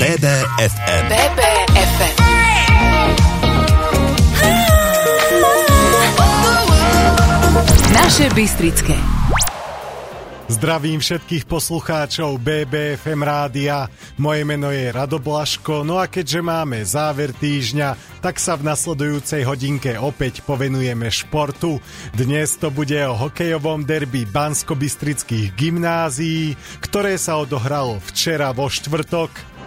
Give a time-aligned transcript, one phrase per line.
[0.00, 1.04] BBFM.
[1.12, 2.16] BBFM.
[7.92, 8.96] Naše Bystrické.
[10.48, 13.92] Zdravím všetkých poslucháčov BBFM rádia.
[14.16, 19.44] Moje meno je Rado Blaško, no a keďže máme záver týždňa, tak sa v nasledujúcej
[19.44, 21.76] hodinke opäť povenujeme športu.
[22.16, 29.59] Dnes to bude o hokejovom derby Bansko-Bystrických gymnázií, ktoré sa odohralo včera vo štvrtok.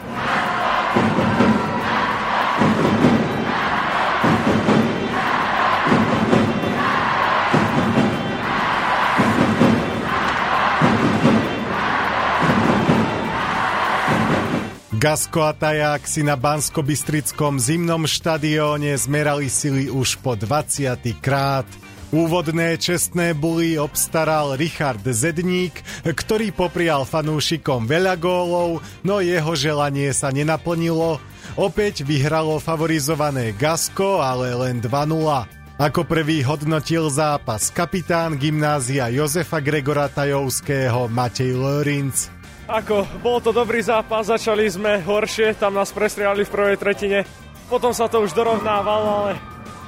[15.04, 20.96] Gasko a Taják si na Bansko-Bystrickom zimnom štadióne zmerali sily už po 20.
[21.20, 21.68] krát.
[22.16, 30.32] Úvodné čestné buly obstaral Richard Zedník, ktorý poprial fanúšikom veľa gólov, no jeho želanie sa
[30.32, 31.20] nenaplnilo.
[31.60, 35.84] Opäť vyhralo favorizované Gasko, ale len 2-0.
[35.84, 42.43] Ako prvý hodnotil zápas kapitán gymnázia Jozefa Gregora Tajovského Matej Lorinc.
[42.74, 47.22] Ako, bol to dobrý zápas, začali sme horšie, tam nás prestriali v prvej tretine.
[47.70, 49.32] Potom sa to už dorovnávalo, ale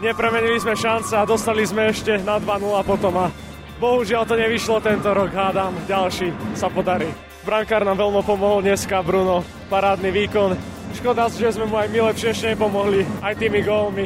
[0.05, 3.33] nepremenili sme šance a dostali sme ešte na 2-0 potom a
[3.81, 7.09] bohužiaľ to nevyšlo tento rok, hádam, ďalší sa podarí.
[7.41, 10.53] Brankár nám veľmi pomohol dneska, Bruno, parádny výkon.
[10.93, 14.05] Škoda, že sme mu aj my lepšie ešte nepomohli, aj tými gólmi.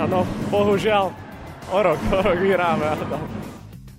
[0.00, 1.12] Áno, bohužiaľ,
[1.68, 2.96] o rok, o rok vyhráme.
[2.96, 3.43] Áno.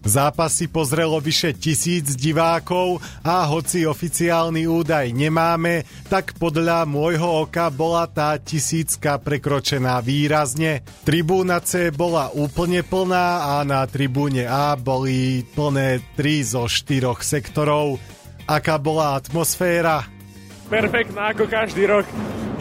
[0.06, 7.74] Zápas si pozrelo vyše tisíc divákov a hoci oficiálny údaj nemáme, tak podľa môjho oka
[7.74, 10.86] bola tá tisícka prekročená výrazne.
[11.10, 17.98] Tribúna C bola úplne plná a na tribúne A boli plné 3 zo 4 sektorov.
[18.46, 20.06] Aká bola atmosféra?
[20.70, 22.06] Perfektná ako každý rok.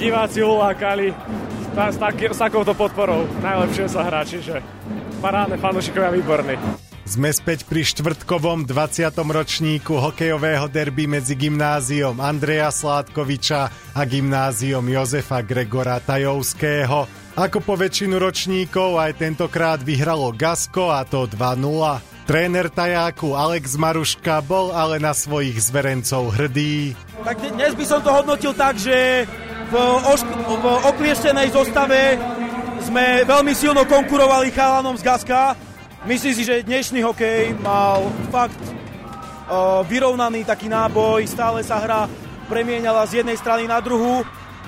[0.01, 1.13] Diváci ulákali
[1.77, 3.29] s, taký, s takouto podporou.
[3.45, 4.65] Najlepšie sa hrá, čiže
[5.21, 6.84] parádne fanúšikovia výborní.
[7.05, 9.13] Sme späť pri štvrtkovom 20.
[9.13, 17.05] ročníku hokejového derby medzi gymnáziom Andreja Sládkoviča a gymnáziom Jozefa Gregora Tajovského.
[17.37, 22.25] Ako po väčšinu ročníkov aj tentokrát vyhralo Gasko a to 2-0.
[22.25, 26.97] Tréner Tajáku Alex Maruška bol ale na svojich zverencov hrdý.
[27.21, 29.29] Tak dnes by som to hodnotil tak, že
[29.69, 29.75] v,
[30.09, 32.17] ošk- v oklieštenej zostave
[32.81, 35.53] sme veľmi silno konkurovali chalanom z Gaska
[36.05, 38.61] Myslím si, že dnešný hokej mal fakt
[39.89, 42.05] vyrovnaný taký náboj, stále sa hra
[42.45, 44.21] premieňala z jednej strany na druhú.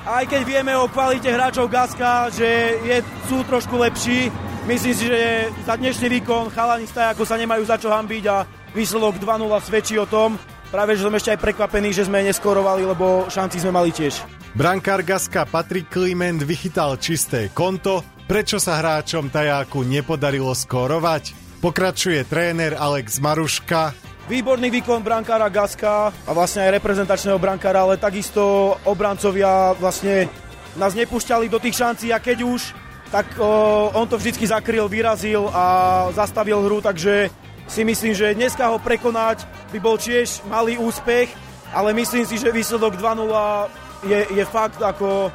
[0.08, 4.32] Aj keď vieme o kvalite hráčov Gaska, že je, sú trošku lepší,
[4.64, 9.20] myslím si, že za dnešný výkon chalani ako sa nemajú za čo hambiť a výsledok
[9.20, 10.40] 2-0 svedčí o tom.
[10.72, 14.24] Práve, že som ešte aj prekvapený, že sme neskorovali, lebo šanci sme mali tiež.
[14.56, 21.30] Brankár Gaska Patrik Kliment vychytal čisté konto, Prečo sa hráčom Tajáku nepodarilo skórovať?
[21.62, 23.94] Pokračuje tréner Alex Maruška.
[24.26, 30.26] Výborný výkon brankára Gaska a vlastne aj reprezentačného brankára, ale takisto obrancovia vlastne
[30.74, 32.74] nás nepúšťali do tých šancí a keď už,
[33.14, 33.46] tak o,
[33.94, 35.64] on to vždycky zakryl, vyrazil a
[36.10, 37.30] zastavil hru, takže
[37.70, 41.30] si myslím, že dneska ho prekonať by bol tiež malý úspech,
[41.70, 45.30] ale myslím si, že výsledok 2-0 je, je fakt ako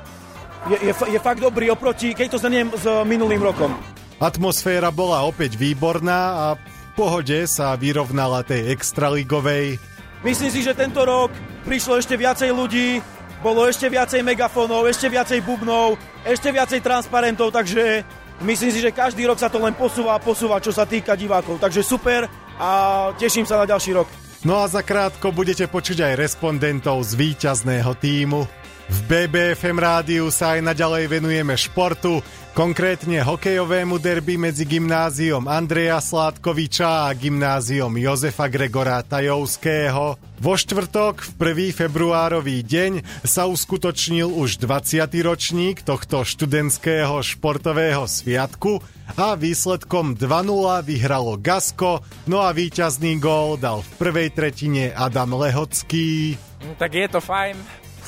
[0.69, 3.73] je, je, je fakt dobrý oproti, keď to zhrniem s minulým rokom.
[4.22, 6.61] Atmosféra bola opäť výborná a v
[6.94, 9.81] pohode sa vyrovnala tej extraligovej.
[10.21, 11.33] Myslím si, že tento rok
[11.66, 13.01] prišlo ešte viacej ľudí,
[13.41, 18.05] bolo ešte viacej megafónov, ešte viacej bubnov, ešte viacej transparentov, takže
[18.45, 21.57] myslím si, že každý rok sa to len posúva a posúva, čo sa týka divákov.
[21.57, 22.29] Takže super
[22.61, 22.69] a
[23.17, 24.05] teším sa na ďalší rok.
[24.45, 28.45] No a zakrátko budete počuť aj respondentov z víťazného týmu.
[28.91, 32.19] V BBFM rádiu sa aj naďalej venujeme športu,
[32.52, 40.19] konkrétne hokejovému derby medzi gymnáziom Andreja Sládkoviča a gymnáziom Jozefa Gregora Tajovského.
[40.44, 41.31] Vo štvrtok, v
[41.72, 41.88] 1.
[41.88, 45.07] februárový deň, sa uskutočnil už 20.
[45.24, 48.83] ročník tohto študentského športového sviatku
[49.15, 56.36] a výsledkom 2-0 vyhralo Gasko, no a víťazný gól dal v prvej tretine Adam Lehocký.
[56.75, 57.56] Tak je to fajn,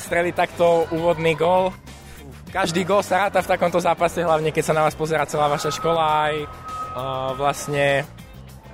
[0.04, 1.72] streliť takto úvodný gól.
[2.52, 5.74] Každý gól sa ráta v takomto zápase, hlavne keď sa na vás pozera celá vaša
[5.74, 6.48] škola aj uh,
[7.34, 8.06] vlastne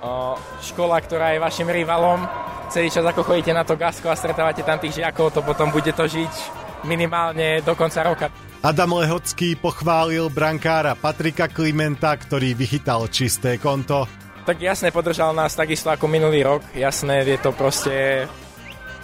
[0.03, 2.21] uh, škola, ktorá je vašim rivalom.
[2.69, 5.89] Celý čas ako chodíte na to gasko a stretávate tam tých žiakov, to potom bude
[5.89, 8.27] to žiť minimálne do konca roka.
[8.61, 14.05] Adam Lehocký pochválil brankára Patrika Klimenta, ktorý vychytal čisté konto.
[14.45, 16.61] Tak jasne, podržal nás takisto ako minulý rok.
[16.77, 18.25] Jasné, je to proste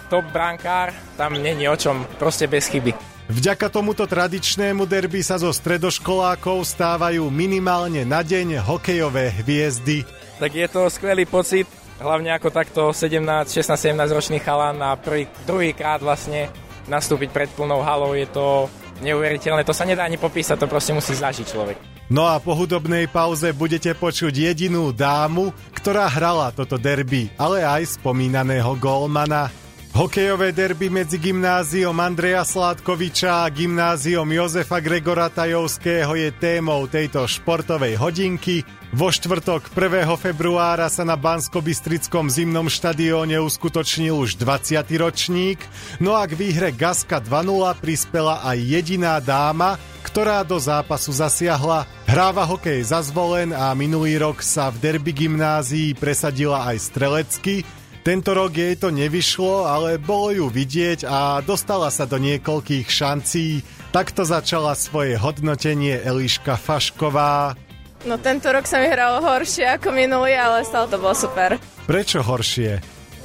[0.08, 0.90] top brankár,
[1.20, 2.96] tam není o čom, proste bez chyby.
[3.28, 10.08] Vďaka tomuto tradičnému derby sa zo stredoškolákov stávajú minimálne na deň hokejové hviezdy.
[10.40, 11.68] Tak je to skvelý pocit,
[12.00, 13.20] hlavne ako takto 17,
[13.52, 16.48] 16, 17 ročný chalan a prvý, druhýkrát vlastne
[16.88, 18.72] nastúpiť pred plnou halou, je to
[19.04, 21.76] neuveriteľné, to sa nedá ani popísať, to proste musí zažiť človek.
[22.08, 28.00] No a po hudobnej pauze budete počuť jedinú dámu, ktorá hrala toto derby, ale aj
[28.00, 29.52] spomínaného golmana.
[29.96, 37.96] Hokejové derby medzi gymnáziom Andreja Sládkoviča a gymnáziom Jozefa Gregora Tajovského je témou tejto športovej
[37.96, 38.68] hodinky.
[38.92, 40.08] Vo štvrtok 1.
[40.20, 44.80] februára sa na Bansko-Bystrickom zimnom štadióne uskutočnil už 20.
[45.00, 45.60] ročník,
[46.00, 51.84] no a k výhre Gaska 2-0 prispela aj jediná dáma, ktorá do zápasu zasiahla.
[52.08, 57.60] Hráva hokej za zvolen a minulý rok sa v derby gymnázií presadila aj strelecky,
[58.02, 63.62] tento rok jej to nevyšlo, ale bolo ju vidieť a dostala sa do niekoľkých šancí.
[63.90, 67.58] Takto začala svoje hodnotenie Eliška Fašková.
[68.06, 71.58] No tento rok sa mi hralo horšie ako minulý, ale stále to bolo super.
[71.88, 72.78] Prečo horšie?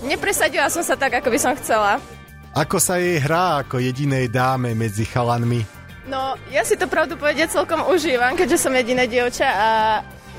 [0.03, 2.01] Nepresadila som sa tak, ako by som chcela.
[2.53, 5.65] Ako sa jej hrá ako jedinej dáme medzi chalanmi?
[6.05, 9.69] No, ja si to pravdu povedať celkom užívam, keďže som jediné dievča a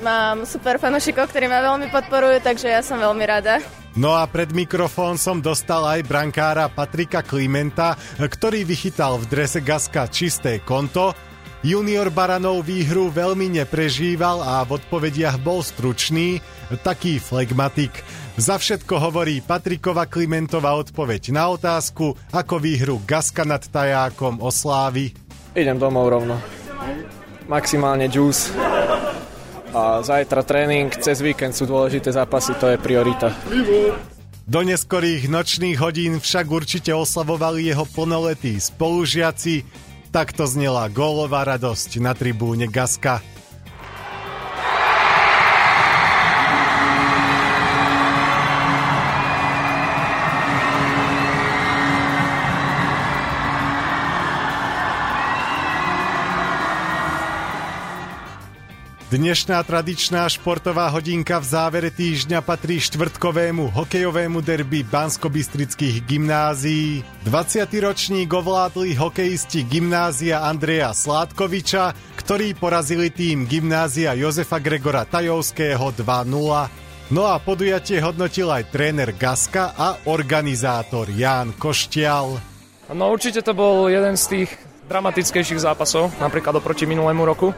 [0.05, 3.59] mám super fanúšikov, ktorí ma veľmi podporujú, takže ja som veľmi rada.
[3.95, 10.11] No a pred mikrofón som dostal aj brankára Patrika Klimenta, ktorý vychytal v drese Gaska
[10.11, 11.15] čisté konto.
[11.63, 16.43] Junior Baranov výhru veľmi neprežíval a v odpovediach bol stručný,
[16.83, 18.03] taký flegmatik.
[18.35, 25.15] Za všetko hovorí Patrikova Klimentová odpoveď na otázku, ako výhru Gaska nad Tajákom oslávi.
[25.55, 26.35] Idem domov rovno.
[27.47, 28.51] Maximálne juice
[29.75, 33.35] a zajtra tréning, cez víkend sú dôležité zápasy, to je priorita.
[34.47, 39.67] Do neskorých nočných hodín však určite oslavovali jeho plnoletí spolužiaci.
[40.15, 43.19] Takto znela gólová radosť na tribúne Gaska.
[59.05, 67.05] Dnešná tradičná športová hodinka v závere týždňa patrí štvrtkovému hokejovému derby Bansko-Bystrických gymnázií.
[67.21, 67.69] 20.
[67.85, 77.13] ročník ovládli hokejisti gymnázia Andreja Sládkoviča, ktorí porazili tým gymnázia Jozefa Gregora Tajovského 2-0.
[77.13, 82.41] No a podujatie hodnotil aj tréner Gaska a organizátor Ján Koštial.
[82.89, 84.49] No určite to bol jeden z tých
[84.89, 87.53] dramatickejších zápasov, napríklad oproti minulému roku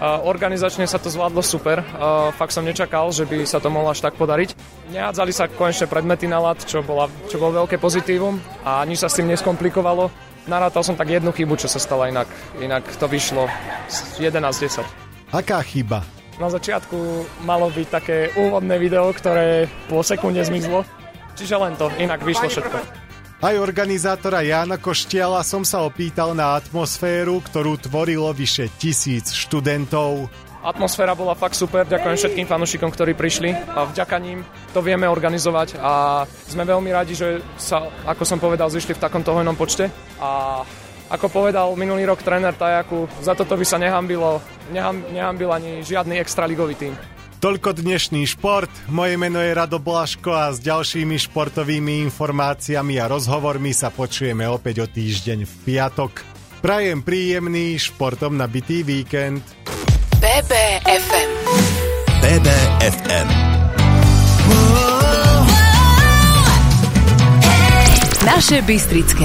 [0.00, 1.84] Organizačne sa to zvládlo super.
[2.32, 4.56] Fakt som nečakal, že by sa to mohlo až tak podariť.
[4.96, 9.12] Nehádzali sa konečne predmety na lat, čo, bola, čo bol veľké pozitívum a nič sa
[9.12, 10.08] s tým neskomplikovalo.
[10.48, 12.24] Narátal som tak jednu chybu, čo sa stala inak.
[12.64, 13.44] Inak to vyšlo
[14.16, 14.88] 11-10.
[15.36, 16.00] Aká chyba?
[16.40, 16.96] Na začiatku
[17.44, 20.88] malo byť také úvodné video, ktoré po sekunde zmizlo.
[21.36, 22.78] Čiže len to, inak vyšlo všetko.
[23.40, 30.28] Aj organizátora Jána Koštiala som sa opýtal na atmosféru, ktorú tvorilo vyše tisíc študentov.
[30.60, 34.44] Atmosféra bola fakt super, ďakujem všetkým fanúšikom, ktorí prišli a vďaka ním
[34.76, 39.32] to vieme organizovať a sme veľmi radi, že sa, ako som povedal, zišli v takomto
[39.32, 39.88] hojnom počte
[40.20, 40.60] a
[41.08, 46.20] ako povedal minulý rok tréner Tajaku, za toto by sa nehambilo, neham, nehambil ani žiadny
[46.20, 46.92] extraligový tým.
[47.40, 48.68] Toľko dnešný šport.
[48.92, 54.84] Moje meno je Rado Blaško a s ďalšími športovými informáciami a rozhovormi sa počujeme opäť
[54.84, 56.20] o týždeň v piatok.
[56.60, 59.40] Prajem príjemný športom nabitý víkend.
[60.20, 61.30] BBFM
[62.20, 63.28] BBFM
[68.20, 69.24] Naše Bystrické